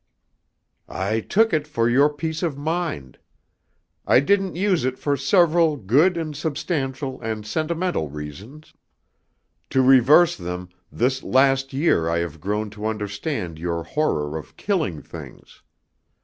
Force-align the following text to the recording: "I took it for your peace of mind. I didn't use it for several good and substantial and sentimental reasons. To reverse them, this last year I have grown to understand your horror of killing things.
"I 0.89 1.19
took 1.19 1.53
it 1.53 1.67
for 1.67 1.87
your 1.87 2.09
peace 2.11 2.41
of 2.41 2.57
mind. 2.57 3.19
I 4.07 4.19
didn't 4.19 4.55
use 4.55 4.83
it 4.83 4.97
for 4.97 5.15
several 5.15 5.77
good 5.77 6.17
and 6.17 6.35
substantial 6.35 7.21
and 7.21 7.45
sentimental 7.45 8.09
reasons. 8.09 8.73
To 9.69 9.83
reverse 9.83 10.35
them, 10.35 10.69
this 10.91 11.21
last 11.21 11.71
year 11.71 12.09
I 12.09 12.17
have 12.17 12.41
grown 12.41 12.71
to 12.71 12.87
understand 12.87 13.59
your 13.59 13.83
horror 13.83 14.37
of 14.39 14.57
killing 14.57 15.03
things. 15.03 15.61